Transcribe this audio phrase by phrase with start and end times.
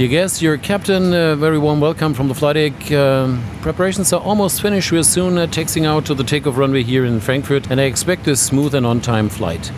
[0.00, 2.90] Dear guests, your captain, uh, very warm welcome from the flight deck.
[2.90, 4.90] Uh, preparations are almost finished.
[4.90, 8.26] We're soon uh, taxing out to the takeoff runway here in Frankfurt, and I expect
[8.26, 9.70] a smooth and on-time flight.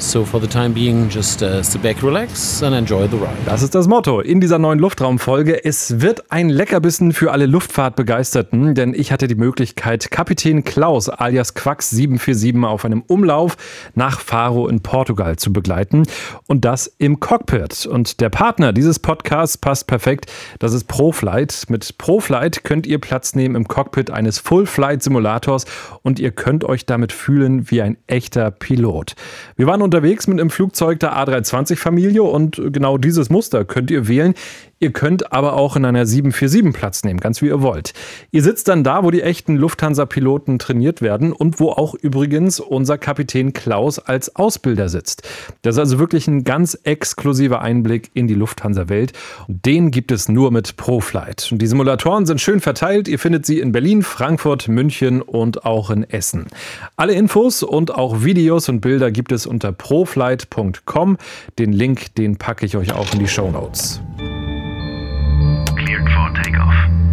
[0.00, 3.36] So for the time being, just uh, sit back, relax and enjoy the ride.
[3.44, 5.62] Das ist das Motto in dieser neuen Luftraumfolge.
[5.62, 11.52] Es wird ein Leckerbissen für alle Luftfahrtbegeisterten, denn ich hatte die Möglichkeit, Kapitän Klaus alias
[11.52, 13.58] Quax 747 auf einem Umlauf
[13.94, 16.04] nach Faro in Portugal zu begleiten
[16.46, 17.84] und das im Cockpit.
[17.84, 20.32] Und der Partner dieses Podcasts passt perfekt.
[20.60, 21.66] Das ist ProFlight.
[21.68, 25.66] Mit ProFlight könnt ihr Platz nehmen im Cockpit eines Full-Flight-Simulators
[26.02, 29.14] und ihr könnt euch damit fühlen wie ein echter Pilot.
[29.56, 34.34] Wir waren unterwegs mit einem Flugzeug der A320-Familie und genau dieses Muster könnt ihr wählen.
[34.82, 37.92] Ihr könnt aber auch in einer 747 Platz nehmen, ganz wie ihr wollt.
[38.30, 42.96] Ihr sitzt dann da, wo die echten Lufthansa-Piloten trainiert werden und wo auch übrigens unser
[42.96, 45.28] Kapitän Klaus als Ausbilder sitzt.
[45.60, 49.12] Das ist also wirklich ein ganz exklusiver Einblick in die Lufthansa-Welt.
[49.48, 51.52] Den gibt es nur mit ProFlight.
[51.52, 53.06] Und die Simulatoren sind schön verteilt.
[53.06, 56.46] Ihr findet sie in Berlin, Frankfurt, München und auch in Essen.
[56.96, 61.18] Alle Infos und auch Videos und Bilder gibt es unter proflight.com.
[61.58, 64.00] Den Link, den packe ich euch auch in die Show Notes.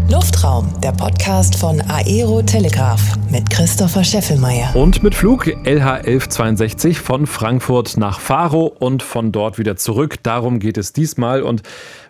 [0.07, 4.75] Luftraum, der Podcast von Aero Telegraph mit Christopher Scheffelmeier.
[4.75, 10.21] Und mit Flug LH 1162 von Frankfurt nach Faro und von dort wieder zurück.
[10.21, 11.63] Darum geht es diesmal und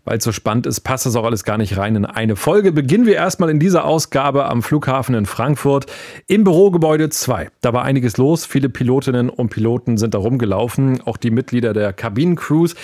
[0.07, 2.71] weil es so spannend ist, passt das auch alles gar nicht rein in eine Folge.
[2.71, 5.85] Beginnen wir erstmal in dieser Ausgabe am Flughafen in Frankfurt
[6.27, 7.49] im Bürogebäude 2.
[7.59, 8.45] Da war einiges los.
[8.45, 12.75] Viele Pilotinnen und Piloten sind da rumgelaufen, auch die Mitglieder der Kabinencrews.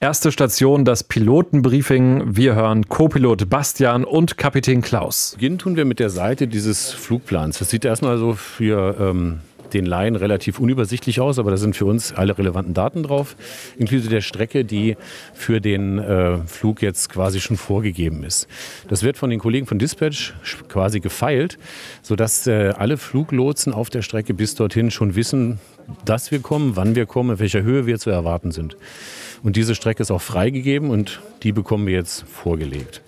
[0.00, 2.34] Erste Station, das Pilotenbriefing.
[2.34, 5.32] Wir hören Co-Pilot Bastian und Kapitän Klaus.
[5.34, 7.58] Beginnen tun wir mit der Seite dieses Flugplans.
[7.58, 9.40] Das sieht erstmal so für ähm,
[9.74, 13.36] den Laien relativ unübersichtlich aus, aber da sind für uns alle relevanten Daten drauf,
[13.78, 14.96] inklusive der Strecke, die
[15.34, 18.48] für den äh, Flug jetzt quasi schon vorgegeben ist.
[18.88, 20.34] Das wird von den Kollegen von Dispatch
[20.68, 21.58] quasi gefeilt,
[22.02, 25.58] sodass äh, alle Fluglotsen auf der Strecke bis dorthin schon wissen,
[26.04, 28.76] dass wir kommen, wann wir kommen, in welcher Höhe wir zu erwarten sind.
[29.42, 33.00] Und diese Strecke ist auch freigegeben und die bekommen wir jetzt vorgelegt.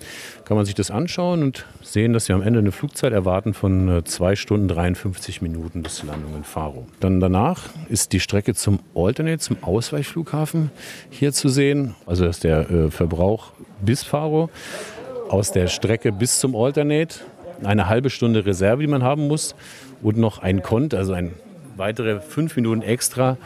[0.45, 4.03] Kann man sich das anschauen und sehen, dass wir am Ende eine Flugzeit erwarten von
[4.05, 6.87] 2 äh, Stunden 53 Minuten bis zur Landung in Faro.
[7.01, 10.71] Dann danach ist die Strecke zum Alternate, zum Ausweichflughafen
[11.11, 11.95] hier zu sehen.
[12.07, 14.51] Also das ist der äh, Verbrauch bis Faro.
[15.29, 17.21] Aus der Strecke bis zum Alternate
[17.65, 19.55] eine halbe Stunde Reserve, die man haben muss
[20.03, 21.33] und noch ein Kont, also ein
[21.77, 23.37] weitere fünf Minuten extra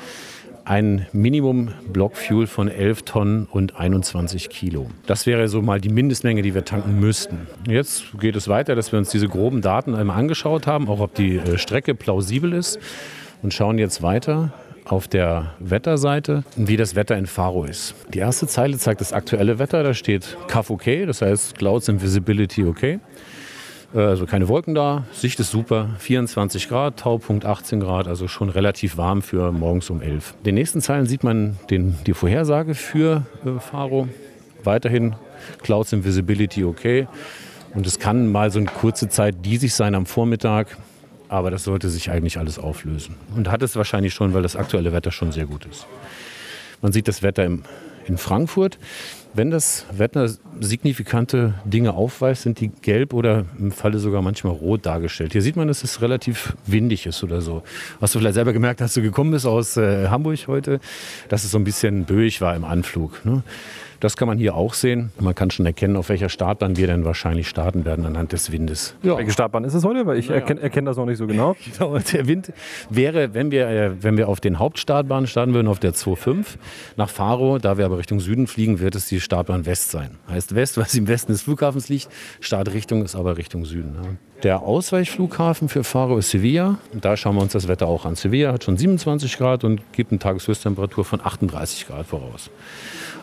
[0.67, 4.89] ein Minimum Blockfuel von 11 Tonnen und 21 Kilo.
[5.07, 7.47] Das wäre so mal die Mindestmenge, die wir tanken müssten.
[7.69, 11.15] Jetzt geht es weiter, dass wir uns diese groben Daten einmal angeschaut haben, auch ob
[11.15, 12.81] die äh, Strecke plausibel ist
[13.43, 14.53] und schauen jetzt weiter
[14.85, 17.95] auf der Wetterseite, wie das Wetter in Faro ist.
[18.13, 22.03] Die erste Zeile zeigt das aktuelle Wetter, da steht CAF OK, das heißt Clouds and
[22.03, 22.99] Visibility OK.
[23.97, 28.51] Äh, also keine Wolken da, Sicht ist super, 24 Grad, Taupunkt 18 Grad, also schon
[28.51, 30.35] relativ warm für morgens um 11.
[30.39, 34.09] In den nächsten Zeilen sieht man den, die Vorhersage für äh, Faro.
[34.63, 35.15] Weiterhin
[35.63, 37.07] Clouds and Visibility okay.
[37.75, 40.77] Und es kann mal so eine kurze Zeit diesig sein am Vormittag,
[41.29, 43.17] aber das sollte sich eigentlich alles auflösen.
[43.37, 45.87] Und hat es wahrscheinlich schon, weil das aktuelle Wetter schon sehr gut ist.
[46.83, 47.63] Man sieht das Wetter im,
[48.07, 48.79] in Frankfurt.
[49.37, 50.31] Wenn das Wetter
[50.61, 55.33] signifikante Dinge aufweist, sind die gelb oder im Falle sogar manchmal rot dargestellt.
[55.33, 57.63] Hier sieht man, dass es relativ windig ist oder so.
[58.01, 60.81] Hast du vielleicht selber gemerkt, als du gekommen bist aus äh, Hamburg heute,
[61.29, 63.27] dass es so ein bisschen böig war im Anflug.
[63.27, 63.43] Ne?
[64.01, 65.11] Das kann man hier auch sehen.
[65.19, 68.95] Man kann schon erkennen, auf welcher Startbahn wir dann wahrscheinlich starten werden anhand des Windes.
[69.03, 69.17] Ja.
[69.17, 70.07] Welche Startbahn ist es heute?
[70.07, 70.41] Weil ich naja.
[70.41, 71.57] erkenne, erkenne, das noch nicht so genau.
[71.79, 71.99] genau.
[71.99, 72.53] Der Wind
[72.91, 76.57] wäre, wenn wir, äh, wenn wir auf den Hauptstartbahnen starten würden, auf der 2.5
[76.97, 80.11] nach Faro, da wir aber Richtung Süden fliegen, wird es die Startbahn West sein.
[80.29, 82.09] Heißt West, weil sie im Westen des Flughafens liegt.
[82.41, 83.93] Startrichtung ist aber Richtung Süden.
[83.93, 84.19] Ne?
[84.43, 86.79] Der Ausweichflughafen für Faro ist Sevilla.
[86.93, 88.17] Da schauen wir uns das Wetter auch an.
[88.17, 92.51] Sevilla hat schon 27 Grad und gibt eine Tageshöchsttemperatur von 38 Grad voraus.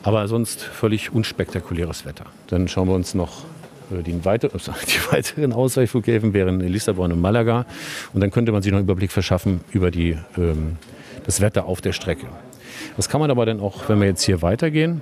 [0.01, 2.25] Aber sonst völlig unspektakuläres Wetter.
[2.47, 3.44] Dann schauen wir uns noch
[3.92, 4.50] äh, die, weiter,
[4.88, 7.68] die weiteren Ausweichflughäfen wären Lissabon und Malaga.
[8.13, 10.77] Und dann könnte man sich noch einen Überblick verschaffen über die, ähm,
[11.25, 12.25] das Wetter auf der Strecke.
[12.98, 15.01] Das kann man aber dann auch, wenn wir jetzt hier weitergehen,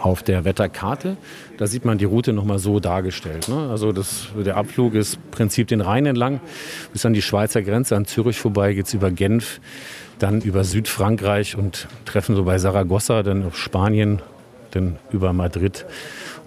[0.00, 1.16] auf der Wetterkarte,
[1.58, 3.48] da sieht man die Route nochmal so dargestellt.
[3.48, 3.68] Ne?
[3.70, 6.40] Also das, der Abflug ist im Prinzip den Rhein entlang
[6.92, 9.60] bis an die Schweizer Grenze, an Zürich vorbei, geht es über Genf,
[10.18, 14.20] dann über Südfrankreich und treffen so bei Saragossa, dann auf Spanien,
[14.70, 15.84] dann über Madrid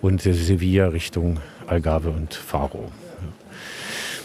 [0.02, 2.92] und Sevilla Richtung Algarve und Faro.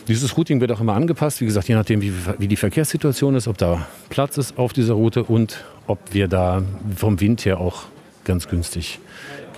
[0.08, 3.46] Dieses Routing wird auch immer angepasst, wie gesagt, je nachdem, wie, wie, die Verkehrssituation ist,
[3.46, 6.62] ob da Platz ist auf dieser Route und ob wir da
[6.96, 7.84] vom Wind her auch
[8.24, 9.00] ganz günstig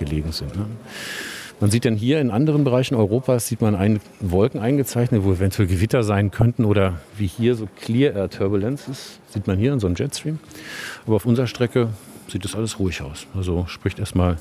[0.03, 0.55] gelegen sind.
[0.55, 0.65] Ne?
[1.61, 5.67] Man sieht dann hier in anderen Bereichen Europas, sieht man ein, Wolken eingezeichnet, wo eventuell
[5.67, 9.79] Gewitter sein könnten oder wie hier so Clear Air Turbulence ist, sieht man hier in
[9.79, 10.39] so einem Jetstream.
[11.05, 11.89] Aber auf unserer Strecke
[12.27, 13.27] sieht das alles ruhig aus.
[13.35, 14.37] Also spricht erstmal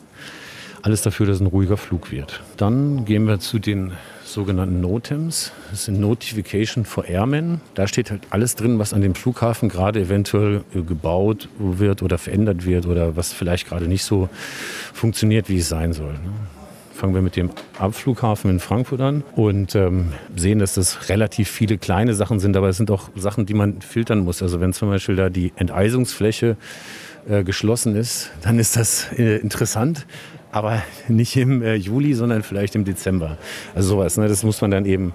[0.82, 2.40] alles dafür, dass es ein ruhiger Flug wird.
[2.56, 3.92] Dann gehen wir zu den
[4.24, 5.52] sogenannten NOTAMs.
[5.70, 7.60] Das sind Notification for Airmen.
[7.74, 12.18] Da steht halt alles drin, was an dem Flughafen gerade eventuell äh, gebaut wird oder
[12.18, 14.28] verändert wird oder was vielleicht gerade nicht so
[14.92, 16.12] funktioniert, wie es sein soll.
[16.12, 16.32] Ne?
[16.94, 21.78] Fangen wir mit dem Abflughafen in Frankfurt an und ähm, sehen, dass das relativ viele
[21.78, 24.42] kleine Sachen sind, aber es sind auch Sachen, die man filtern muss.
[24.42, 26.56] Also wenn zum Beispiel da die Enteisungsfläche
[27.28, 30.06] äh, geschlossen ist, dann ist das äh, interessant
[30.52, 33.36] aber nicht im äh, Juli, sondern vielleicht im Dezember.
[33.74, 34.28] Also sowas, ne?
[34.28, 35.12] das muss man dann eben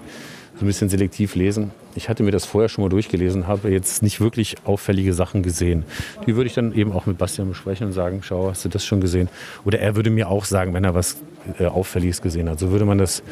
[0.58, 1.70] so ein bisschen selektiv lesen.
[1.94, 5.84] Ich hatte mir das vorher schon mal durchgelesen, habe jetzt nicht wirklich auffällige Sachen gesehen.
[6.26, 8.84] Die würde ich dann eben auch mit Bastian besprechen und sagen, schau, hast du das
[8.84, 9.28] schon gesehen?
[9.64, 11.18] Oder er würde mir auch sagen, wenn er was
[11.58, 12.58] äh, Auffälliges gesehen hat.
[12.58, 13.22] So würde man das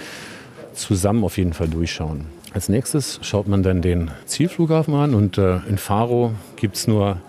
[0.74, 2.26] zusammen auf jeden Fall durchschauen.
[2.52, 7.20] Als nächstes schaut man dann den Zielflughafen an und äh, in Faro gibt es nur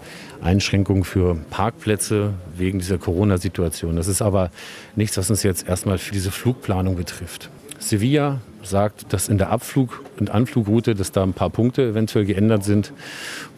[0.45, 3.95] Einschränkungen für Parkplätze wegen dieser Corona-Situation.
[3.95, 4.51] Das ist aber
[4.95, 7.49] nichts, was uns jetzt erstmal für diese Flugplanung betrifft.
[7.79, 12.63] Sevilla sagt, dass in der Abflug- und Anflugroute, dass da ein paar Punkte eventuell geändert
[12.63, 12.93] sind.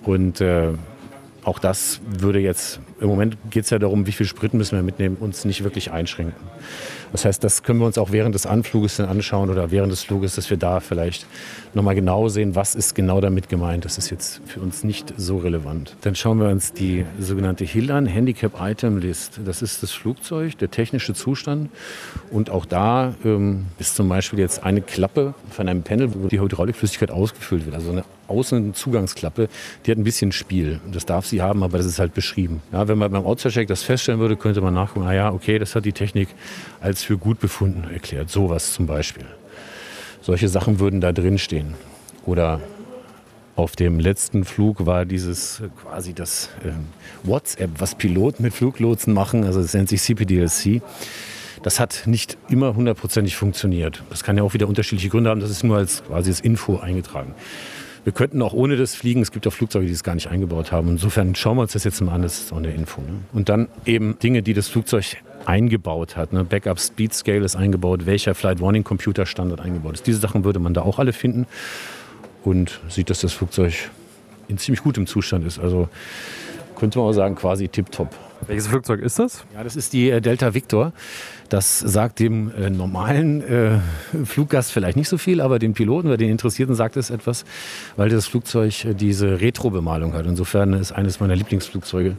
[0.04, 0.70] Und äh,
[1.44, 4.84] auch das würde jetzt, im Moment geht es ja darum, wie viel Sprit müssen wir
[4.84, 6.36] mitnehmen, uns nicht wirklich einschränken.
[7.12, 10.04] Das heißt, das können wir uns auch während des Anfluges dann anschauen oder während des
[10.04, 11.26] Fluges, dass wir da vielleicht
[11.74, 13.86] nochmal genau sehen, was ist genau damit gemeint.
[13.86, 15.96] Das ist jetzt für uns nicht so relevant.
[16.02, 19.40] Dann schauen wir uns die sogenannte HIL an, Handicap Item List.
[19.46, 21.70] Das ist das Flugzeug, der technische Zustand.
[22.32, 26.40] Und auch da ähm, ist zum Beispiel jetzt eine Klappe von einem Panel, wo die
[26.40, 27.76] Hydraulikflüssigkeit ausgefüllt wird.
[27.76, 29.50] Also eine Außenzugangsklappe,
[29.86, 30.80] die hat ein bisschen Spiel.
[30.92, 32.62] Das darf sie haben, aber das ist halt beschrieben.
[32.72, 35.76] Ja, wenn man beim Outside-Check das feststellen würde, könnte man nachgucken, ah ja, okay, das
[35.76, 36.30] hat die Technik
[36.80, 38.30] als für gut befunden erklärt.
[38.30, 39.26] Sowas zum Beispiel.
[40.22, 41.76] Solche Sachen würden da drin stehen.
[42.26, 42.60] Oder
[43.58, 46.70] auf dem letzten Flug war dieses äh, quasi das äh,
[47.24, 50.84] WhatsApp, was Piloten mit Fluglotsen machen, also das nennt sich CPDLC.
[51.64, 54.04] Das hat nicht immer hundertprozentig funktioniert.
[54.12, 55.40] Das kann ja auch wieder unterschiedliche Gründe haben.
[55.40, 57.34] Das ist nur als quasi das Info eingetragen.
[58.08, 59.22] Wir könnten auch ohne das fliegen.
[59.22, 60.88] Es gibt auch Flugzeuge, die es gar nicht eingebaut haben.
[60.88, 62.22] Insofern schauen wir uns das jetzt mal an.
[62.22, 63.02] Das ist auch eine Info.
[63.02, 63.20] Ne?
[63.34, 66.32] Und dann eben Dinge, die das Flugzeug eingebaut hat.
[66.32, 66.46] Ne?
[66.46, 70.08] Backup Speed Scale ist eingebaut, welcher Flight Warning Computer Standard eingebaut ist.
[70.08, 71.48] Diese Sachen würde man da auch alle finden
[72.46, 73.74] und sieht, dass das Flugzeug
[74.48, 75.60] in ziemlich gutem Zustand ist.
[75.60, 75.90] Also
[76.78, 78.16] könnte man auch sagen, quasi tipptopp.
[78.46, 79.46] Welches Flugzeug ist das?
[79.54, 80.94] Ja, das ist die äh, Delta Victor.
[81.50, 83.80] Das sagt dem äh, normalen äh,
[84.26, 87.46] Fluggast vielleicht nicht so viel, aber den Piloten oder den Interessierten sagt es etwas,
[87.96, 90.26] weil das Flugzeug äh, diese Retro-Bemalung hat.
[90.26, 92.16] Insofern ist eines meiner Lieblingsflugzeuge.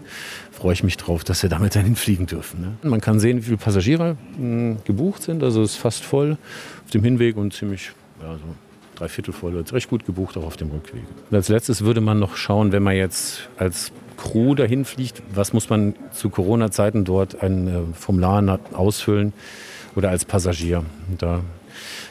[0.51, 2.61] Freue ich mich drauf, dass wir damit dahin fliegen dürfen.
[2.61, 2.89] Ne?
[2.89, 5.43] Man kann sehen, wie viele Passagiere mh, hm, gebucht sind.
[5.43, 6.37] Also es ist fast voll
[6.85, 8.55] auf dem Hinweg und ziemlich ja, so
[8.97, 9.53] drei Viertel voll.
[9.53, 11.03] Wird recht gut gebucht auch auf dem Rückweg.
[11.31, 15.55] Und als letztes würde man noch schauen, wenn man jetzt als Crew dahin fliegt, was
[15.55, 19.33] muss man zu Corona-Zeiten dort ein äh, Formular ausfüllen
[19.97, 20.85] oder als Passagier.
[21.09, 21.41] Und da,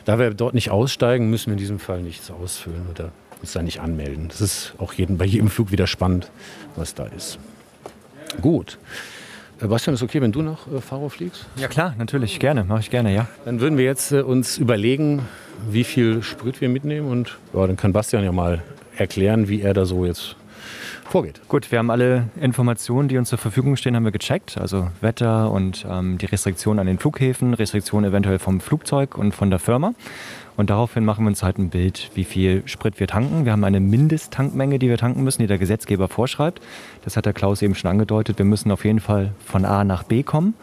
[0.05, 3.11] da wir dort nicht aussteigen, müssen wir in diesem Fall nichts ausfüllen oder
[3.41, 4.29] uns da nicht anmelden.
[4.29, 6.31] Das ist auch jeden, bei jedem Flug wieder spannend,
[6.75, 7.37] was da ist.
[8.41, 8.79] Gut.
[9.61, 11.45] Äh, Bastian, ist okay, wenn du nach äh, Faro fliegst?
[11.57, 13.27] Ja klar, natürlich, gerne, mache ich gerne, ja.
[13.45, 15.21] Dann würden wir jetzt äh, uns überlegen,
[15.69, 18.63] wie viel Sprit wir mitnehmen und ja, dann kann Bastian ja mal
[18.95, 20.35] erklären, wie er da so jetzt
[21.09, 21.41] vorgeht.
[21.47, 24.57] Gut, wir haben alle Informationen, die uns zur Verfügung stehen, haben wir gecheckt.
[24.57, 29.49] Also Wetter und ähm, die Restriktionen an den Flughäfen, Restriktionen eventuell vom Flugzeug und von
[29.49, 29.93] der Firma.
[30.57, 33.45] Und daraufhin machen wir uns halt ein Bild, wie viel Sprit wir tanken.
[33.45, 36.61] Wir haben eine Mindesttankmenge, die wir tanken müssen, die der Gesetzgeber vorschreibt.
[37.03, 38.39] Das hat der Klaus eben schon angedeutet.
[38.39, 40.55] Wir müssen auf jeden Fall von A nach B kommen.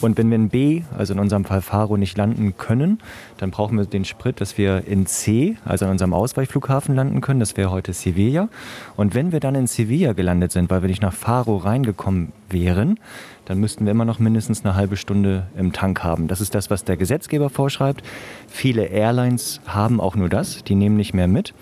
[0.00, 3.00] Und wenn wir in B, also in unserem Fall Faro, nicht landen können,
[3.38, 7.40] dann brauchen wir den Sprit, dass wir in C, also an unserem Ausweichflughafen landen können.
[7.40, 8.48] Das wäre heute Sevilla.
[8.96, 13.00] Und wenn wir dann in Sevilla gelandet sind, weil wir nicht nach Faro reingekommen wären,
[13.44, 16.28] dann müssten wir immer noch mindestens eine halbe Stunde im Tank haben.
[16.28, 18.04] Das ist das, was der Gesetzgeber vorschreibt.
[18.46, 21.54] Viele Airlines haben auch nur das, die nehmen nicht mehr mit.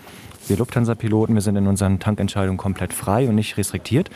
[0.47, 4.09] Wir Lufthansa-Piloten, wir sind in unseren Tankentscheidungen komplett frei und nicht restriktiert.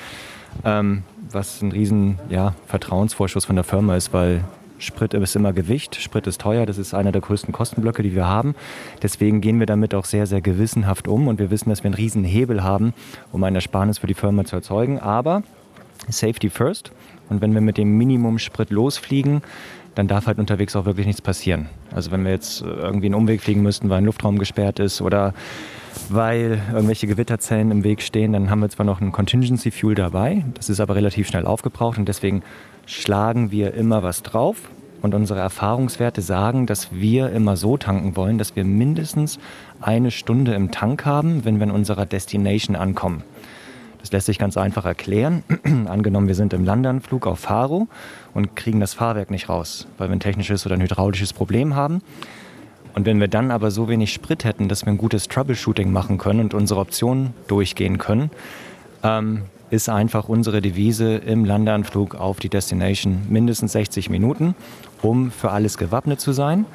[0.64, 4.44] Ähm, was ein riesen ja, Vertrauensvorschuss von der Firma ist, weil
[4.82, 8.26] Sprit ist immer Gewicht, Sprit ist teuer, das ist einer der größten Kostenblöcke, die wir
[8.26, 8.56] haben.
[9.04, 11.96] Deswegen gehen wir damit auch sehr, sehr gewissenhaft um und wir wissen, dass wir einen
[11.96, 12.94] riesen Hebel haben,
[13.32, 15.00] um ein Ersparnis für die Firma zu erzeugen.
[15.00, 15.44] Aber
[16.10, 16.92] Safety first.
[17.30, 19.42] Und wenn wir mit dem Minimum Sprit losfliegen,
[19.96, 21.68] dann darf halt unterwegs auch wirklich nichts passieren.
[21.94, 25.34] Also wenn wir jetzt irgendwie einen Umweg fliegen müssten, weil ein Luftraum gesperrt ist oder
[26.10, 28.34] weil irgendwelche Gewitterzellen im Weg stehen.
[28.34, 31.98] Dann haben wir zwar noch ein Contingency Fuel dabei, das ist aber relativ schnell aufgebraucht
[31.98, 32.44] und deswegen
[32.86, 34.70] schlagen wir immer was drauf
[35.02, 39.40] Und unsere Erfahrungswerte sagen, dass wir immer so tanken wollen, dass wir mindestens
[39.80, 43.24] eine Stunde im Tank haben, wenn wir in unserer Destination ankommen.
[44.00, 45.44] Das lässt sich ganz einfach erklären.
[45.88, 47.88] Angenommen, wir sind im Landeanflug auf Faro
[48.34, 52.02] und kriegen das Fahrwerk nicht raus, weil wir ein technisches oder ein hydraulisches Problem haben.
[52.94, 56.18] Und wenn wir dann aber so wenig Sprit hätten, dass wir ein gutes Troubleshooting machen
[56.18, 58.32] können und unsere Optionen durchgehen können,
[59.04, 64.54] ähm, ist einfach unsere Devise im Landeanflug auf die Destination mindestens 60 Minuten,
[65.02, 66.66] um für alles gewappnet zu sein.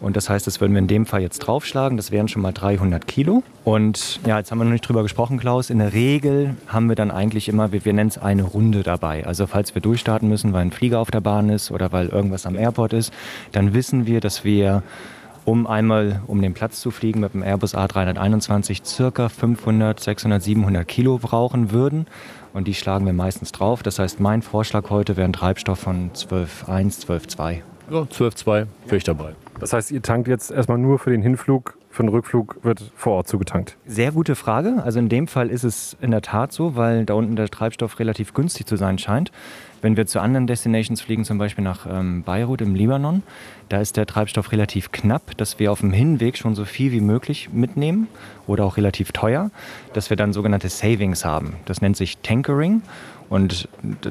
[0.00, 1.98] Und das heißt, das würden wir in dem Fall jetzt draufschlagen.
[1.98, 3.42] Das wären schon mal 300 Kilo.
[3.64, 5.68] Und ja, jetzt haben wir noch nicht drüber gesprochen, Klaus.
[5.68, 9.26] In der Regel haben wir dann eigentlich immer, wir, wir nennen es eine Runde dabei.
[9.26, 12.46] Also falls wir durchstarten müssen, weil ein Flieger auf der Bahn ist oder weil irgendwas
[12.46, 13.12] am Airport ist,
[13.52, 14.82] dann wissen wir, dass wir
[15.44, 20.86] um einmal um den Platz zu fliegen mit dem Airbus A321 circa 500, 600, 700
[20.86, 22.06] Kilo brauchen würden.
[22.52, 23.82] Und die schlagen wir meistens drauf.
[23.82, 27.60] Das heißt, mein Vorschlag heute wäre ein Treibstoff von 12,1, 12,2.
[27.90, 29.34] Ja, 12,2 wäre ich dabei.
[29.58, 33.14] Das heißt, ihr tankt jetzt erstmal nur für den Hinflug, für den Rückflug wird vor
[33.14, 33.76] Ort zugetankt.
[33.84, 34.82] Sehr gute Frage.
[34.82, 37.98] Also in dem Fall ist es in der Tat so, weil da unten der Treibstoff
[37.98, 39.32] relativ günstig zu sein scheint.
[39.82, 43.22] Wenn wir zu anderen Destinations fliegen, zum Beispiel nach ähm, Beirut im Libanon,
[43.68, 47.00] da ist der Treibstoff relativ knapp, dass wir auf dem Hinweg schon so viel wie
[47.00, 48.08] möglich mitnehmen
[48.46, 49.50] oder auch relativ teuer,
[49.92, 51.54] dass wir dann sogenannte Savings haben.
[51.64, 52.82] Das nennt sich Tankering
[53.30, 53.68] und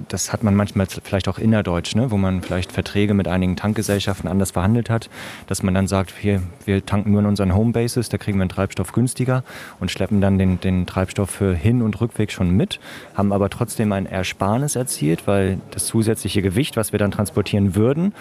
[0.07, 2.09] das hat man manchmal vielleicht auch innerdeutsch, ne?
[2.09, 5.09] wo man vielleicht Verträge mit einigen Tankgesellschaften anders verhandelt hat,
[5.45, 8.49] dass man dann sagt, hier, wir tanken nur in unseren Homebases, da kriegen wir einen
[8.49, 9.43] Treibstoff günstiger
[9.81, 12.79] und schleppen dann den, den Treibstoff für Hin- und Rückweg schon mit,
[13.13, 18.13] haben aber trotzdem ein Ersparnis erzielt, weil das zusätzliche Gewicht, was wir dann transportieren würden,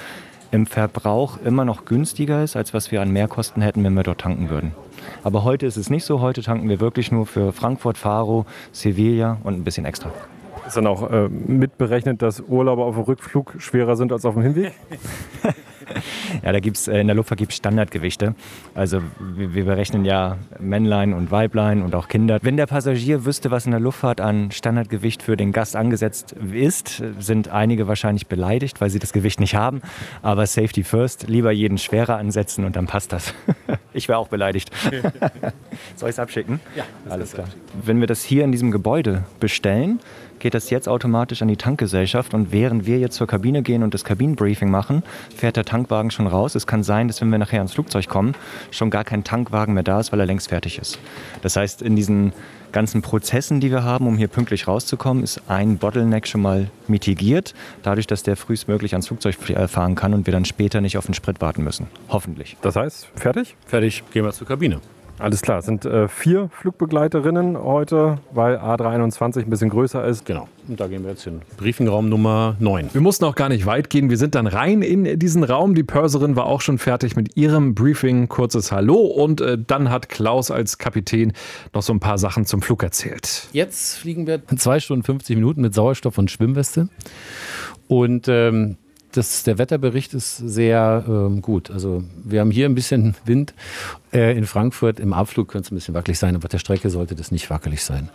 [0.50, 4.22] im Verbrauch immer noch günstiger ist, als was wir an Mehrkosten hätten, wenn wir dort
[4.22, 4.72] tanken würden.
[5.22, 6.20] Aber heute ist es nicht so.
[6.20, 10.10] Heute tanken wir wirklich nur für Frankfurt, Faro, Sevilla und ein bisschen extra.
[10.68, 14.42] Ist dann auch äh, mitberechnet, dass Urlauber auf dem Rückflug schwerer sind als auf dem
[14.42, 14.74] Hinweg?
[16.44, 18.34] ja, da gibt's äh, in der Luftfahrt gibt Standardgewichte.
[18.74, 22.38] Also wir, wir, berechnen ja Männlein und Weiblein und auch Kinder.
[22.42, 27.02] Wenn der Passagier wüsste, was in der Luftfahrt an Standardgewicht für den Gast angesetzt ist,
[27.18, 29.80] sind einige wahrscheinlich beleidigt, weil sie das Gewicht nicht haben.
[30.20, 33.32] Aber Safety first, lieber jeden schwerer ansetzen und dann passt das.
[33.94, 34.70] ich wäre auch beleidigt.
[35.96, 36.60] Soll ich es abschicken?
[36.76, 37.48] Ja, alles klar.
[37.82, 40.00] Wenn wir das hier in diesem Gebäude bestellen,
[40.38, 43.94] geht das jetzt automatisch an die Tankgesellschaft und während wir jetzt zur Kabine gehen und
[43.94, 45.02] das Kabinenbriefing machen,
[45.34, 46.54] fährt der Tankwagen schon raus.
[46.54, 48.34] Es kann sein, dass wenn wir nachher ins Flugzeug kommen,
[48.70, 50.98] schon gar kein Tankwagen mehr da ist, weil er längst fertig ist.
[51.42, 52.32] Das heißt, in diesen
[52.72, 57.54] ganzen Prozessen, die wir haben, um hier pünktlich rauszukommen, ist ein Bottleneck schon mal mitigiert,
[57.82, 61.06] dadurch, dass der frühestmöglich ans Flugzeug äh, fahren kann und wir dann später nicht auf
[61.06, 61.86] den Sprit warten müssen.
[62.08, 62.56] Hoffentlich.
[62.62, 63.56] Das heißt, fertig?
[63.66, 64.80] Fertig, gehen wir zur Kabine.
[65.18, 70.24] Alles klar, es sind äh, vier Flugbegleiterinnen heute, weil A321 ein bisschen größer ist.
[70.26, 71.42] Genau, und da gehen wir jetzt hin.
[71.56, 72.90] Briefingraum Nummer 9.
[72.92, 75.74] Wir mussten auch gar nicht weit gehen, wir sind dann rein in diesen Raum.
[75.74, 80.08] Die Purserin war auch schon fertig mit ihrem Briefing, kurzes Hallo und äh, dann hat
[80.08, 81.32] Klaus als Kapitän
[81.74, 83.48] noch so ein paar Sachen zum Flug erzählt.
[83.52, 86.88] Jetzt fliegen wir zwei Stunden 50 Minuten mit Sauerstoff und Schwimmweste
[87.88, 88.76] und ähm,
[89.18, 91.70] das, der Wetterbericht ist sehr ähm, gut.
[91.70, 93.52] Also wir haben hier ein bisschen Wind.
[94.12, 96.88] Äh, in Frankfurt im Abflug könnte es ein bisschen wackelig sein, aber auf der Strecke
[96.88, 98.08] sollte das nicht wackelig sein.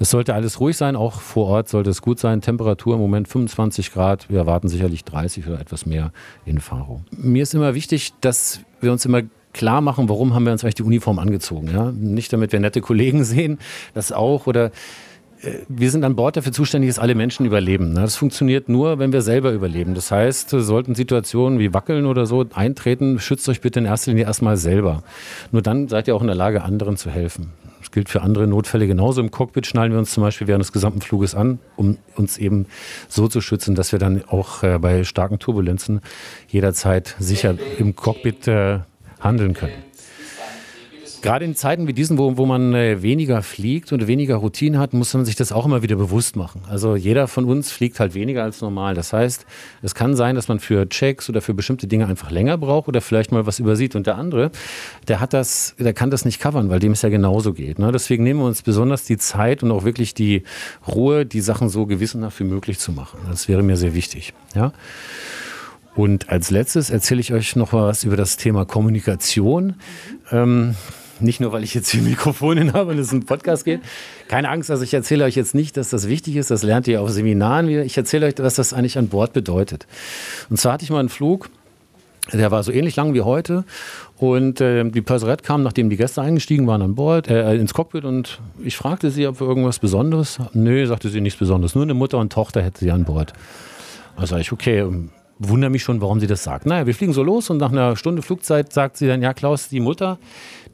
[0.00, 2.40] Es sollte alles ruhig sein, auch vor Ort sollte es gut sein.
[2.40, 4.30] Temperatur im Moment 25 Grad.
[4.30, 6.12] Wir erwarten sicherlich 30 oder etwas mehr
[6.46, 7.02] in Faro.
[7.10, 10.76] Mir ist immer wichtig, dass wir uns immer klar machen, warum haben wir uns eigentlich
[10.76, 11.68] die Uniform angezogen.
[11.72, 11.92] Ja?
[11.92, 13.58] Nicht damit wir nette Kollegen sehen,
[13.92, 14.70] das auch oder
[15.68, 17.92] wir sind an Bord dafür zuständig, dass alle Menschen überleben.
[17.92, 18.00] Ne?
[18.00, 19.94] Das funktioniert nur, wenn wir selber überleben.
[19.94, 24.24] Das heißt, sollten Situationen wie Wackeln oder so eintreten, schützt euch bitte in erster Linie
[24.24, 25.02] erstmal selber.
[25.52, 27.52] Nur dann seid ihr auch in der Lage, anderen zu helfen.
[27.80, 29.20] Das gilt für andere Notfälle genauso.
[29.20, 32.66] Im Cockpit schnallen wir uns zum Beispiel während des gesamten Fluges an, um uns eben
[33.08, 36.00] so zu schützen, dass wir dann auch äh, bei starken Turbulenzen
[36.48, 38.80] jederzeit sicher im Cockpit äh,
[39.20, 39.87] handeln können.
[41.20, 44.92] Gerade in Zeiten wie diesen, wo, wo man äh, weniger fliegt und weniger Routine hat,
[44.92, 46.62] muss man sich das auch immer wieder bewusst machen.
[46.68, 48.94] Also jeder von uns fliegt halt weniger als normal.
[48.94, 49.44] Das heißt,
[49.82, 53.00] es kann sein, dass man für Checks oder für bestimmte Dinge einfach länger braucht oder
[53.00, 53.96] vielleicht mal was übersieht.
[53.96, 54.52] Und der andere,
[55.08, 57.80] der hat das, der kann das nicht covern, weil dem es ja genauso geht.
[57.80, 57.90] Ne?
[57.90, 60.44] Deswegen nehmen wir uns besonders die Zeit und auch wirklich die
[60.86, 63.18] Ruhe, die Sachen so gewissenhaft wie möglich zu machen.
[63.28, 64.34] Das wäre mir sehr wichtig.
[64.54, 64.72] Ja.
[65.98, 69.74] Und als letztes erzähle ich euch noch was über das Thema Kommunikation.
[70.30, 70.76] Ähm,
[71.20, 73.80] nicht nur, weil ich jetzt hier Mikrofone habe und es ein Podcast geht.
[74.28, 76.50] Keine Angst, also ich erzähle euch jetzt nicht, dass das wichtig ist.
[76.50, 77.84] Das lernt ihr auf Seminaren wieder.
[77.84, 79.86] Ich erzähle euch, was das eigentlich an Bord bedeutet.
[80.50, 81.50] Und zwar hatte ich mal einen Flug,
[82.32, 83.64] der war so ähnlich lang wie heute.
[84.16, 88.04] Und äh, die Perserette kam, nachdem die Gäste eingestiegen waren an Bord, äh, ins Cockpit
[88.04, 90.38] und ich fragte sie, ob wir irgendwas Besonderes.
[90.52, 91.74] Nö, sagte sie nichts Besonderes.
[91.74, 93.32] Nur eine Mutter und Tochter hätte sie an Bord.
[94.16, 94.84] Also sage ich, okay,
[95.38, 96.66] wundere mich schon, warum sie das sagt.
[96.66, 99.68] Naja, wir fliegen so los und nach einer Stunde Flugzeit sagt sie dann, ja Klaus,
[99.68, 100.18] die Mutter,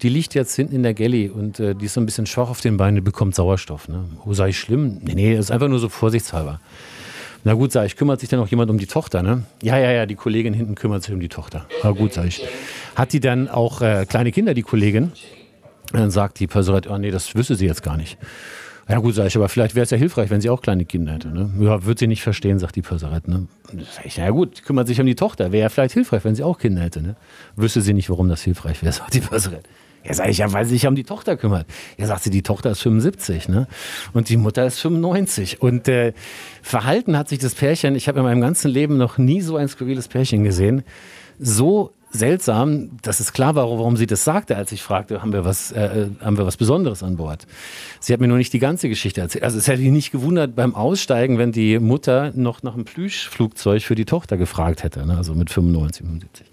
[0.02, 2.48] die liegt jetzt hinten in der Galley und äh, die ist so ein bisschen schwach
[2.48, 3.88] auf den Beinen, die bekommt Sauerstoff.
[3.88, 4.04] Ne?
[4.24, 5.00] Oh, sei ich schlimm?
[5.02, 6.60] Nee, nee, ist einfach nur so vorsichtshalber.
[7.44, 9.42] Na gut, sag ich, kümmert sich dann noch jemand um die Tochter, ne?
[9.62, 11.66] Ja, ja, ja, die Kollegin hinten kümmert sich um die Tochter.
[11.82, 12.42] Na gut, sag ich.
[12.96, 15.12] Hat die dann auch äh, kleine Kinder, die Kollegin?
[15.92, 18.18] dann sagt die Person, oh nee, das wüsste sie jetzt gar nicht.
[18.88, 21.12] Ja gut, sag ich, aber vielleicht wäre es ja hilfreich, wenn sie auch kleine Kinder
[21.12, 21.28] hätte.
[21.28, 21.50] Ne?
[21.58, 23.28] Ja, wird sie nicht verstehen, sagt die Pösserett.
[23.28, 23.46] Ne?
[23.94, 25.52] Sag ich, ja gut, kümmert sich um die Tochter.
[25.52, 27.00] Wäre ja vielleicht hilfreich, wenn sie auch Kinder hätte.
[27.00, 27.16] Ne?
[27.56, 29.66] Wüsste sie nicht, warum das hilfreich wäre, sagt die Pösserett.
[30.04, 31.66] Ja, sag ich, ja, weil sie sich um die Tochter kümmert.
[31.96, 33.66] Ja, sagt sie, die Tochter ist 75, ne?
[34.12, 35.62] Und die Mutter ist 95.
[35.62, 36.12] Und äh,
[36.60, 39.66] Verhalten hat sich das Pärchen, ich habe in meinem ganzen Leben noch nie so ein
[39.66, 40.82] skurriles Pärchen gesehen,
[41.38, 45.44] so seltsam, dass es klar war, warum sie das sagte, als ich fragte, haben wir
[45.44, 47.46] was, äh, haben wir was Besonderes an Bord.
[47.98, 49.42] Sie hat mir nur nicht die ganze Geschichte erzählt.
[49.42, 53.82] Also es hätte mich nicht gewundert beim Aussteigen, wenn die Mutter noch nach einem Plüschflugzeug
[53.82, 55.16] für die Tochter gefragt hätte, ne?
[55.16, 56.46] also mit 95, 75.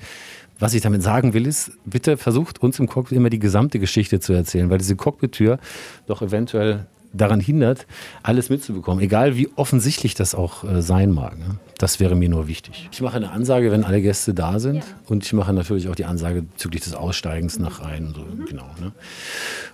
[0.57, 4.19] Was ich damit sagen will, ist, bitte versucht uns im Cockpit immer die gesamte Geschichte
[4.19, 5.59] zu erzählen, weil diese Cockpit-Tür
[6.07, 7.85] doch eventuell daran hindert,
[8.23, 11.37] alles mitzubekommen, egal wie offensichtlich das auch äh, sein mag.
[11.37, 11.57] Ne?
[11.77, 12.89] Das wäre mir nur wichtig.
[12.91, 14.83] Ich mache eine Ansage, wenn alle Gäste da sind ja.
[15.07, 18.13] und ich mache natürlich auch die Ansage bezüglich des Aussteigens nach rein.
[18.15, 18.45] So, mhm.
[18.45, 18.91] genau, ne?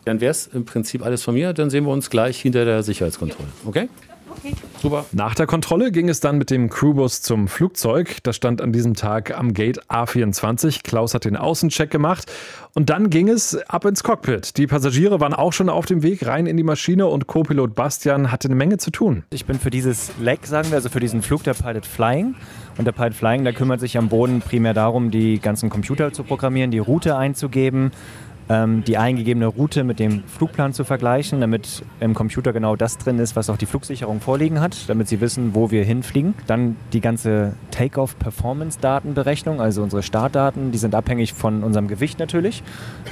[0.06, 2.84] Dann wäre es im Prinzip alles von mir, dann sehen wir uns gleich hinter der
[2.84, 3.50] Sicherheitskontrolle.
[3.66, 3.90] Okay?
[4.38, 4.54] Okay.
[4.82, 5.06] Super.
[5.12, 8.18] Nach der Kontrolle ging es dann mit dem Crewbus zum Flugzeug.
[8.24, 10.84] Das stand an diesem Tag am Gate A24.
[10.84, 12.32] Klaus hat den Außencheck gemacht.
[12.74, 14.58] Und dann ging es ab ins Cockpit.
[14.58, 18.32] Die Passagiere waren auch schon auf dem Weg rein in die Maschine und Co-Pilot Bastian
[18.32, 19.24] hatte eine Menge zu tun.
[19.32, 22.36] Ich bin für dieses Leg, sagen wir, also für diesen Flug der Pilot Flying.
[22.78, 26.24] Und der Pilot Flying, der kümmert sich am Boden primär darum, die ganzen Computer zu
[26.24, 27.92] programmieren, die Route einzugeben
[28.50, 33.20] ähm, die eingegebene Route mit dem Flugplan zu vergleichen, damit im Computer genau das drin
[33.20, 36.34] ist, was auch die Flugsicherung vorliegen hat, damit sie wissen, wo wir hinfliegen.
[36.48, 42.64] Dann die ganze Takeoff-Performance-Datenberechnung, also unsere Startdaten, die sind abhängig von unserem Gewicht natürlich,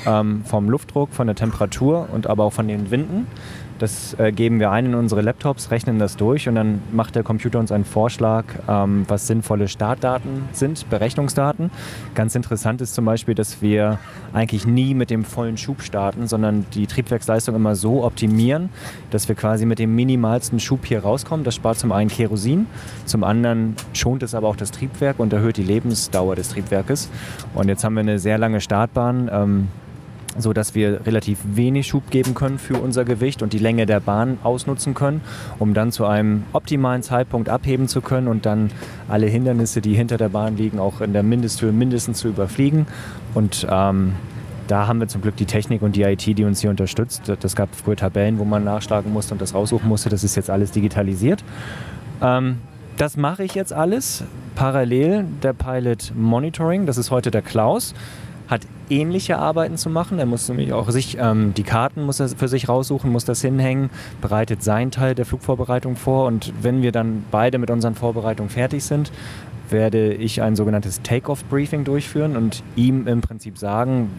[0.05, 3.27] ähm, vom Luftdruck, von der Temperatur und aber auch von den Winden.
[3.77, 7.23] Das äh, geben wir ein in unsere Laptops, rechnen das durch und dann macht der
[7.23, 11.71] Computer uns einen Vorschlag, ähm, was sinnvolle Startdaten sind, Berechnungsdaten.
[12.13, 13.99] Ganz interessant ist zum Beispiel, dass wir
[14.31, 18.69] eigentlich nie mit dem vollen Schub starten, sondern die Triebwerksleistung immer so optimieren,
[19.11, 21.43] dass wir quasi mit dem minimalsten Schub hier rauskommen.
[21.43, 22.67] Das spart zum einen Kerosin,
[23.05, 27.09] zum anderen schont es aber auch das Triebwerk und erhöht die Lebensdauer des Triebwerkes.
[27.53, 29.29] Und jetzt haben wir eine sehr lange Startbahn.
[29.31, 29.67] Ähm,
[30.37, 33.99] so dass wir relativ wenig Schub geben können für unser Gewicht und die Länge der
[33.99, 35.21] Bahn ausnutzen können,
[35.59, 38.71] um dann zu einem optimalen Zeitpunkt abheben zu können und dann
[39.07, 42.87] alle Hindernisse, die hinter der Bahn liegen, auch in der Mindesthöhe mindestens zu überfliegen.
[43.33, 44.13] Und ähm,
[44.67, 47.31] da haben wir zum Glück die Technik und die IT, die uns hier unterstützt.
[47.39, 50.09] Das gab früher Tabellen, wo man nachschlagen musste und das raussuchen musste.
[50.09, 51.43] Das ist jetzt alles digitalisiert.
[52.21, 52.57] Ähm,
[52.97, 54.23] das mache ich jetzt alles.
[54.55, 57.93] Parallel der Pilot Monitoring, das ist heute der Klaus
[58.47, 60.19] hat ähnliche Arbeiten zu machen.
[60.19, 63.41] Er muss nämlich auch sich ähm, die Karten muss er für sich raussuchen, muss das
[63.41, 63.89] hinhängen,
[64.21, 68.83] bereitet seinen Teil der Flugvorbereitung vor und wenn wir dann beide mit unseren Vorbereitungen fertig
[68.83, 69.11] sind,
[69.69, 74.09] werde ich ein sogenanntes Take-off-Briefing durchführen und ihm im Prinzip sagen,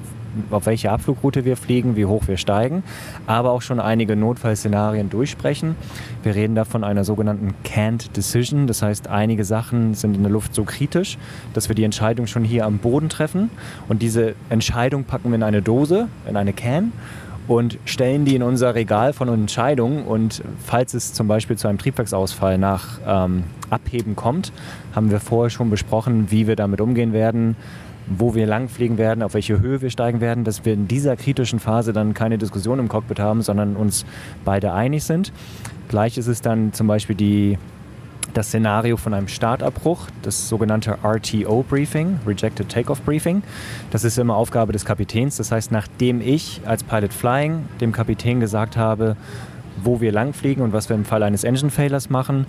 [0.50, 2.82] auf welche Abflugroute wir fliegen, wie hoch wir steigen,
[3.26, 5.76] aber auch schon einige Notfallszenarien durchsprechen.
[6.22, 10.32] Wir reden da von einer sogenannten Can't Decision, das heißt, einige Sachen sind in der
[10.32, 11.18] Luft so kritisch,
[11.54, 13.50] dass wir die Entscheidung schon hier am Boden treffen.
[13.88, 16.92] Und diese Entscheidung packen wir in eine Dose, in eine Can
[17.48, 20.04] und stellen die in unser Regal von Entscheidungen.
[20.04, 24.52] Und falls es zum Beispiel zu einem Triebwerksausfall nach ähm, Abheben kommt,
[24.94, 27.56] haben wir vorher schon besprochen, wie wir damit umgehen werden,
[28.06, 31.58] wo wir langfliegen werden, auf welche Höhe wir steigen werden, dass wir in dieser kritischen
[31.58, 34.04] Phase dann keine Diskussion im Cockpit haben, sondern uns
[34.44, 35.32] beide einig sind.
[35.88, 37.58] Gleich ist es dann zum Beispiel die,
[38.36, 43.42] das Szenario von einem Startabbruch, das sogenannte RTO-Briefing, Rejected Takeoff Briefing.
[43.90, 45.38] Das ist immer Aufgabe des Kapitäns.
[45.38, 49.16] Das heißt, nachdem ich als Pilot Flying dem Kapitän gesagt habe,
[49.82, 52.46] wo wir langfliegen und was wir im Fall eines Engine Failures machen,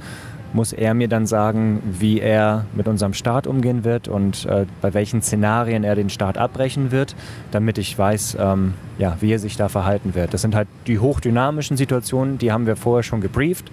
[0.53, 4.93] muss er mir dann sagen, wie er mit unserem Start umgehen wird und äh, bei
[4.93, 7.15] welchen Szenarien er den Start abbrechen wird,
[7.51, 10.33] damit ich weiß, ähm, ja, wie er sich da verhalten wird.
[10.33, 13.71] Das sind halt die hochdynamischen Situationen, die haben wir vorher schon gebrieft.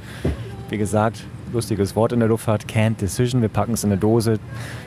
[0.69, 3.41] Wie gesagt, lustiges Wort in der Luftfahrt, can't decision.
[3.41, 4.39] Wir packen es in eine Dose,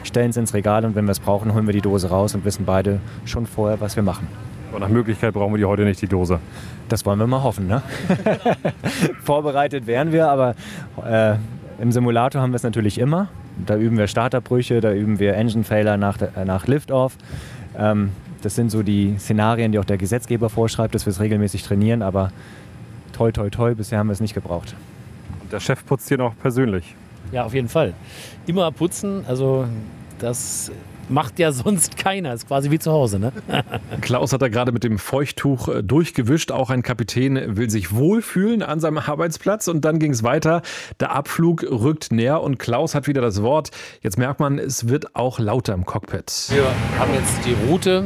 [0.03, 2.45] stellen es ins Regal und wenn wir es brauchen, holen wir die Dose raus und
[2.45, 4.27] wissen beide schon vorher, was wir machen.
[4.69, 6.39] Aber nach Möglichkeit brauchen wir die heute nicht, die Dose.
[6.89, 7.67] Das wollen wir mal hoffen.
[7.67, 7.82] Ne?
[9.23, 10.56] Vorbereitet wären wir, aber
[11.03, 11.36] äh,
[11.82, 13.30] im Simulator haben wir es natürlich immer.
[13.65, 17.17] Da üben wir Starterbrüche, da üben wir Engine Failure nach, äh, nach Liftoff.
[17.77, 21.63] Ähm, das sind so die Szenarien, die auch der Gesetzgeber vorschreibt, dass wir es regelmäßig
[21.63, 22.32] trainieren, aber
[23.13, 24.75] toi, toi, toi, bisher haben wir es nicht gebraucht.
[25.51, 26.95] Der Chef putzt hier noch persönlich.
[27.31, 27.93] Ja, auf jeden Fall.
[28.45, 29.67] Immer putzen, also
[30.19, 30.71] das
[31.10, 32.33] macht ja sonst keiner.
[32.33, 33.31] Ist quasi wie zu Hause, ne?
[34.01, 36.51] Klaus hat da gerade mit dem Feuchttuch äh, durchgewischt.
[36.51, 39.67] Auch ein Kapitän will sich wohlfühlen an seinem Arbeitsplatz.
[39.67, 40.62] Und dann ging es weiter.
[40.99, 43.71] Der Abflug rückt näher und Klaus hat wieder das Wort.
[44.01, 46.47] Jetzt merkt man, es wird auch lauter im Cockpit.
[46.49, 46.65] Wir
[46.99, 48.05] haben jetzt die Route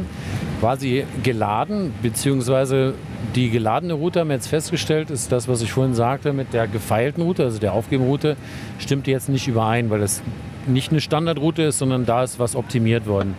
[0.60, 2.94] quasi geladen, beziehungsweise
[3.34, 6.66] die geladene Route haben wir jetzt festgestellt, ist das, was ich vorhin sagte, mit der
[6.66, 8.36] gefeilten Route, also der Aufgebenroute,
[8.78, 10.22] stimmt jetzt nicht überein, weil das
[10.66, 13.34] nicht eine Standardroute ist, sondern da ist was optimiert worden.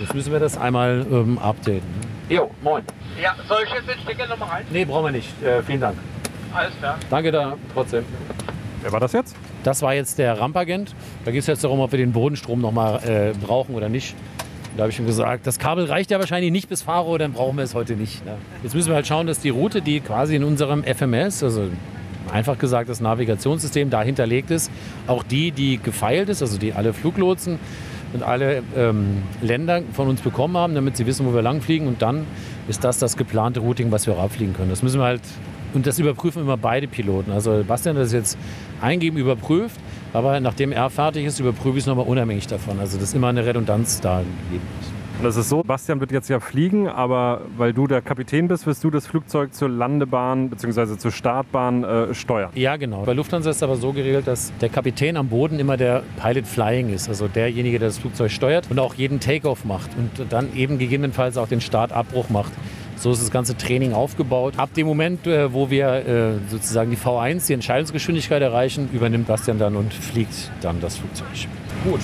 [0.00, 1.82] Jetzt müssen wir das einmal ähm, updaten.
[2.28, 2.82] Jo, moin.
[3.20, 4.64] Ja, soll ich jetzt den Stecker nochmal rein?
[4.70, 5.42] Nee, brauchen wir nicht.
[5.42, 5.98] Äh, vielen Dank.
[6.54, 6.96] Alles klar.
[7.10, 8.04] Danke da trotzdem.
[8.82, 9.36] Wer war das jetzt?
[9.64, 10.94] Das war jetzt der Rampagent.
[11.24, 14.14] Da geht es jetzt darum, ob wir den Bodenstrom nochmal äh, brauchen oder nicht.
[14.76, 17.56] Da habe ich ihm gesagt, das Kabel reicht ja wahrscheinlich nicht bis Faro, dann brauchen
[17.56, 18.24] wir es heute nicht.
[18.24, 18.36] Ja.
[18.62, 21.68] Jetzt müssen wir halt schauen, dass die Route, die quasi in unserem FMS, also
[22.32, 24.70] einfach gesagt das Navigationssystem da hinterlegt ist,
[25.06, 27.58] auch die, die gefeilt ist, also die alle Fluglotsen
[28.12, 31.88] und alle ähm, Länder von uns bekommen haben, damit sie wissen, wo wir langfliegen.
[31.88, 32.24] Und dann
[32.68, 34.70] ist das das geplante Routing, was wir auch abfliegen können.
[34.70, 35.22] Das müssen wir halt,
[35.74, 37.32] und das überprüfen immer beide Piloten.
[37.32, 38.38] Also Bastian hat das jetzt
[38.80, 39.80] eingeben, überprüft,
[40.12, 42.80] aber nachdem er fertig ist, überprüfe ich es nochmal unabhängig davon.
[42.80, 44.92] Also dass immer eine Redundanz da gegeben ist.
[45.18, 48.68] Und das ist so, Bastian wird jetzt ja fliegen, aber weil du der Kapitän bist,
[48.68, 50.96] wirst du das Flugzeug zur Landebahn bzw.
[50.96, 52.50] zur Startbahn äh, steuern.
[52.54, 53.02] Ja, genau.
[53.02, 56.46] Bei Lufthansa ist es aber so geregelt, dass der Kapitän am Boden immer der Pilot
[56.46, 60.54] Flying ist, also derjenige, der das Flugzeug steuert und auch jeden Takeoff macht und dann
[60.54, 62.52] eben gegebenenfalls auch den Startabbruch macht.
[63.00, 64.54] So ist das ganze Training aufgebaut.
[64.56, 69.58] Ab dem Moment, äh, wo wir äh, sozusagen die V1, die Entscheidungsgeschwindigkeit erreichen, übernimmt Bastian
[69.58, 71.28] dann und fliegt dann das Flugzeug.
[71.84, 72.00] Gut.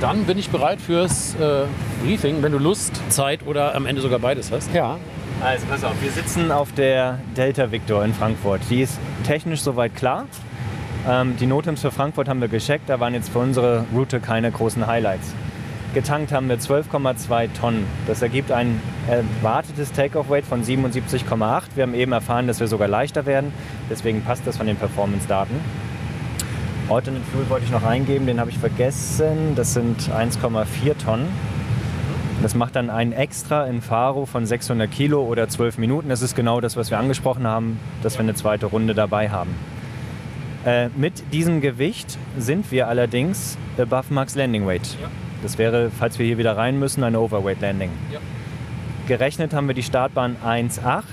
[0.00, 1.62] Dann bin ich bereit fürs äh,
[2.04, 4.74] Briefing, wenn du Lust, Zeit oder am Ende sogar beides hast.
[4.74, 4.98] Ja.
[5.40, 8.60] Also pass auf, wir sitzen auf der Delta Victor in Frankfurt.
[8.68, 10.26] Die ist technisch soweit klar.
[11.08, 14.50] Ähm, die Notems für Frankfurt haben wir gecheckt, da waren jetzt für unsere Route keine
[14.50, 15.34] großen Highlights.
[15.96, 17.86] Getankt haben wir 12,2 Tonnen.
[18.06, 21.62] Das ergibt ein erwartetes Takeoff-Weight von 77,8.
[21.74, 23.50] Wir haben eben erfahren, dass wir sogar leichter werden.
[23.88, 25.54] Deswegen passt das von den Performance-Daten.
[26.90, 29.54] Alternate Fuel wollte ich noch eingeben, den habe ich vergessen.
[29.56, 31.28] Das sind 1,4 Tonnen.
[32.42, 36.10] Das macht dann ein Extra in Faro von 600 Kilo oder 12 Minuten.
[36.10, 39.54] Das ist genau das, was wir angesprochen haben, dass wir eine zweite Runde dabei haben.
[40.66, 44.94] Äh, mit diesem Gewicht sind wir allerdings above Max Landing Weight.
[45.00, 45.08] Ja.
[45.46, 47.92] Das wäre, falls wir hier wieder rein müssen, eine Overweight Landing.
[48.12, 48.18] Ja.
[49.06, 51.04] Gerechnet haben wir die Startbahn 1,8.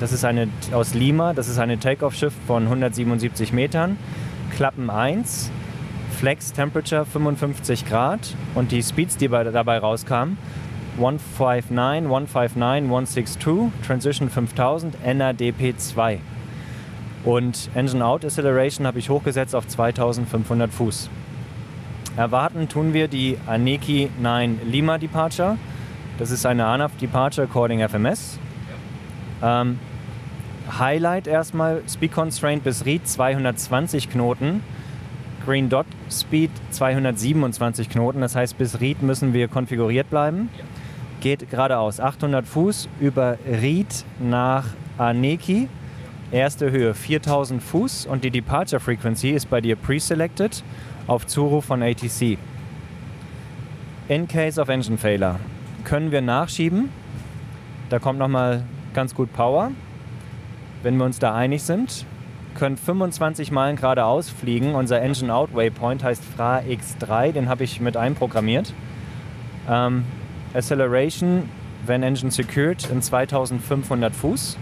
[0.00, 1.34] Das ist eine aus Lima.
[1.34, 3.98] Das ist eine Takeoff-Schiff von 177 Metern.
[4.56, 5.50] Klappen 1.
[6.18, 10.38] Flex Temperature 55 Grad und die Speeds, die dabei rauskamen,
[10.96, 11.70] 159,
[12.06, 16.18] 159, 162, Transition 5000, NADP 2.
[17.24, 21.10] Und Engine Out Acceleration habe ich hochgesetzt auf 2500 Fuß.
[22.16, 25.56] Erwarten tun wir die Aneki 9 Lima Departure.
[26.18, 28.38] Das ist eine ANAF Departure according FMS.
[29.42, 29.78] Ähm,
[30.78, 34.62] Highlight erstmal Speed Constraint bis Reed 220 Knoten.
[35.46, 38.20] Green Dot Speed 227 Knoten.
[38.20, 40.50] Das heißt, bis Reed müssen wir konfiguriert bleiben.
[41.20, 44.64] Geht geradeaus 800 Fuß über Reed nach
[44.98, 45.68] Aneki.
[46.32, 50.62] Erste Höhe 4000 Fuß und die Departure Frequency ist bei dir pre-selected
[51.10, 52.38] auf Zuruf von ATC.
[54.08, 55.40] In case of engine failure
[55.82, 56.88] können wir nachschieben.
[57.88, 58.62] Da kommt nochmal
[58.94, 59.72] ganz gut Power.
[60.84, 62.06] Wenn wir uns da einig sind,
[62.54, 64.76] können 25 Meilen geradeaus fliegen.
[64.76, 68.72] Unser Engine Out Waypoint heißt FRA X3, den habe ich mit einprogrammiert.
[69.68, 70.04] Ähm,
[70.54, 71.48] Acceleration,
[71.86, 74.56] wenn Engine secured, in 2500 Fuß.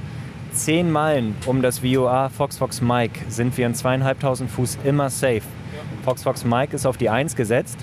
[0.53, 5.43] 10 Meilen um das VOA Fox Fox Mike sind wir in 2500 Fuß immer safe.
[6.09, 7.77] Fox Fox Mike ist auf die 1 gesetzt.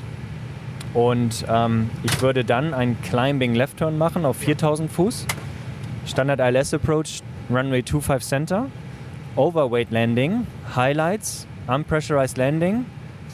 [0.96, 5.28] Und ähm, ich würde dann einen Climbing Left Turn machen auf 4000 Fuß.
[6.08, 8.66] Standard ILS Approach, Runway 25 Center.
[9.36, 12.86] Overweight Landing, Highlights, Unpressurized Landing,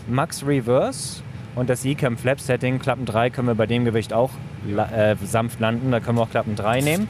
[0.10, 1.22] Max Reverse
[1.56, 2.78] und das ECAM Flap Setting.
[2.80, 4.32] Klappen 3 können wir bei dem Gewicht auch
[4.76, 5.92] äh, sanft landen.
[5.92, 7.08] Da können wir auch Klappen 3 nehmen.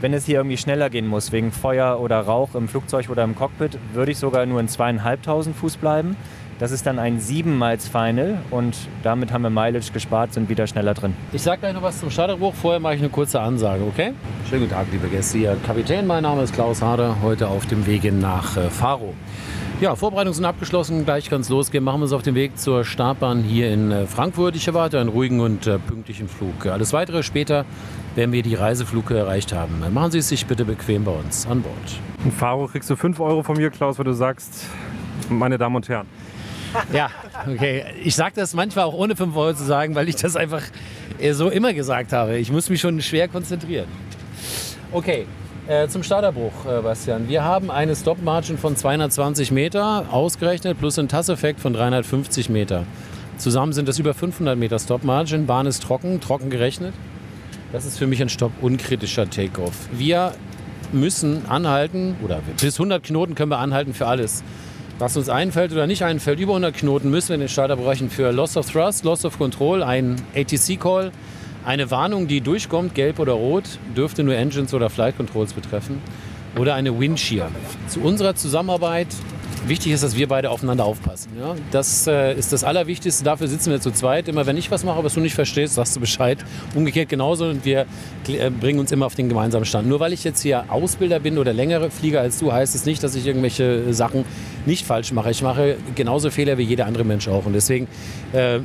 [0.00, 3.36] Wenn es hier irgendwie schneller gehen muss, wegen Feuer oder Rauch im Flugzeug oder im
[3.36, 6.16] Cockpit, würde ich sogar nur in zweieinhalbtausend Fuß bleiben.
[6.60, 10.66] Das ist dann ein 7 Miles Final und damit haben wir Mileage gespart, sind wieder
[10.68, 11.14] schneller drin.
[11.32, 12.54] Ich sage gleich noch was zum Starterbruch.
[12.54, 14.12] Vorher mache ich eine kurze Ansage, okay?
[14.48, 15.38] Schönen guten Tag, liebe Gäste.
[15.38, 19.14] Hier Kapitän, mein Name ist Klaus Harder, heute auf dem Wege nach äh, Faro.
[19.80, 21.82] Ja, Vorbereitungen sind abgeschlossen, gleich kann es losgehen.
[21.82, 24.54] Machen wir uns auf den Weg zur Startbahn hier in äh, Frankfurt.
[24.54, 26.66] Ich erwarte einen ruhigen und äh, pünktlichen Flug.
[26.66, 27.64] Alles weitere später,
[28.14, 29.82] wenn wir die Reisefluge erreicht haben.
[29.92, 31.74] Machen Sie es sich bitte bequem bei uns an Bord.
[32.24, 34.66] In Faro kriegst du 5 Euro von mir, Klaus, wenn du sagst,
[35.28, 36.06] meine Damen und Herren.
[36.92, 37.10] Ja,
[37.46, 37.84] okay.
[38.02, 40.62] Ich sage das manchmal auch ohne 5 Euro zu sagen, weil ich das einfach
[41.18, 42.36] äh, so immer gesagt habe.
[42.38, 43.86] Ich muss mich schon schwer konzentrieren.
[44.92, 45.26] Okay,
[45.66, 47.28] äh, zum Starterbruch, äh, Bastian.
[47.28, 52.84] Wir haben eine Stop-Margin von 220 Meter ausgerechnet plus einen Tasseffekt von 350 Meter.
[53.38, 55.46] Zusammen sind das über 500 Meter Stop-Margin.
[55.46, 56.94] Bahn ist trocken, trocken gerechnet.
[57.72, 59.74] Das ist für mich ein Stopp-unkritischer Takeoff.
[59.90, 60.34] Wir
[60.92, 64.44] müssen anhalten, oder bis 100 Knoten können wir anhalten für alles.
[64.98, 68.30] Was uns einfällt oder nicht einfällt, über 100 Knoten müssen wir den Starter brechen für
[68.30, 71.10] Loss of Thrust, Loss of Control, ein ATC-Call,
[71.64, 73.64] eine Warnung, die durchkommt, gelb oder rot,
[73.96, 76.00] dürfte nur Engines oder Flight Controls betreffen,
[76.56, 77.50] oder eine Windshear.
[77.88, 79.08] Zu unserer Zusammenarbeit
[79.66, 81.30] Wichtig ist, dass wir beide aufeinander aufpassen.
[81.38, 81.54] Ja?
[81.70, 83.24] Das äh, ist das Allerwichtigste.
[83.24, 84.28] Dafür sitzen wir zu zweit.
[84.28, 86.38] Immer wenn ich was mache, was du nicht verstehst, sagst du Bescheid.
[86.74, 87.46] Umgekehrt genauso.
[87.46, 87.86] Und wir
[88.28, 89.88] äh, bringen uns immer auf den gemeinsamen Stand.
[89.88, 93.02] Nur weil ich jetzt hier Ausbilder bin oder längere Flieger als du, heißt es nicht,
[93.02, 94.26] dass ich irgendwelche Sachen
[94.66, 95.30] nicht falsch mache.
[95.30, 97.46] Ich mache genauso Fehler wie jeder andere Mensch auch.
[97.46, 97.88] Und deswegen
[98.34, 98.58] äh,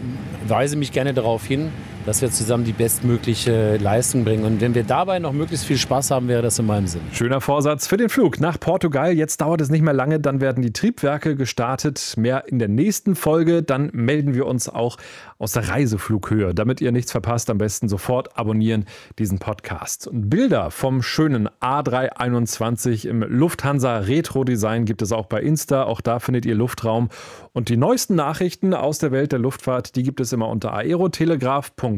[0.49, 1.71] weise mich gerne darauf hin,
[2.05, 4.45] dass wir zusammen die bestmögliche Leistung bringen.
[4.45, 7.01] Und wenn wir dabei noch möglichst viel Spaß haben, wäre das in meinem Sinn.
[7.11, 9.13] Schöner Vorsatz für den Flug nach Portugal.
[9.13, 12.15] Jetzt dauert es nicht mehr lange, dann werden die Triebwerke gestartet.
[12.17, 13.63] Mehr in der nächsten Folge.
[13.63, 14.97] Dann melden wir uns auch
[15.37, 16.53] aus der Reiseflughöhe.
[16.53, 18.85] Damit ihr nichts verpasst, am besten sofort abonnieren
[19.17, 20.07] diesen Podcast.
[20.07, 25.83] Und Bilder vom schönen A321 im Lufthansa Retro Design gibt es auch bei Insta.
[25.83, 27.09] Auch da findet ihr Luftraum.
[27.53, 31.88] Und die neuesten Nachrichten aus der Welt der Luftfahrt, die gibt es immer unter aerotelegraph.com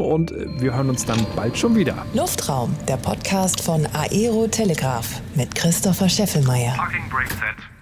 [0.00, 2.06] und wir hören uns dann bald schon wieder.
[2.14, 6.74] Luftraum, der Podcast von Aero Telegraph mit Christopher Scheffelmeier.
[6.76, 7.79] Parking brake set.